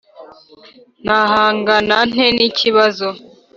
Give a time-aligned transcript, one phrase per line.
[1.05, 3.07] Nahangana nte n ikibazo